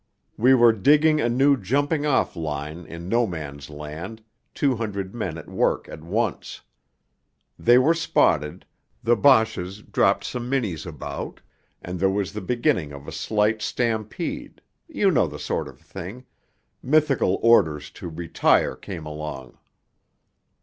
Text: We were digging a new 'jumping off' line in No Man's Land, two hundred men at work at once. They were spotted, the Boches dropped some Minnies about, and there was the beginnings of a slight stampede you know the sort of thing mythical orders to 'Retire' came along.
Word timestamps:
We 0.35 0.55
were 0.55 0.71
digging 0.73 1.21
a 1.21 1.29
new 1.29 1.55
'jumping 1.55 2.07
off' 2.07 2.35
line 2.35 2.87
in 2.87 3.07
No 3.07 3.27
Man's 3.27 3.69
Land, 3.69 4.23
two 4.55 4.77
hundred 4.77 5.13
men 5.13 5.37
at 5.37 5.47
work 5.47 5.87
at 5.89 6.01
once. 6.01 6.61
They 7.59 7.77
were 7.77 7.93
spotted, 7.93 8.65
the 9.03 9.15
Boches 9.15 9.83
dropped 9.83 10.23
some 10.23 10.49
Minnies 10.49 10.87
about, 10.87 11.39
and 11.83 11.99
there 11.99 12.09
was 12.09 12.33
the 12.33 12.41
beginnings 12.41 12.93
of 12.93 13.07
a 13.07 13.11
slight 13.11 13.61
stampede 13.61 14.61
you 14.87 15.11
know 15.11 15.27
the 15.27 15.37
sort 15.37 15.67
of 15.67 15.79
thing 15.79 16.25
mythical 16.81 17.37
orders 17.43 17.91
to 17.91 18.07
'Retire' 18.09 18.75
came 18.75 19.05
along. 19.05 19.55